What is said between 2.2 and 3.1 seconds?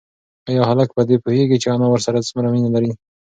څومره مینه لري؟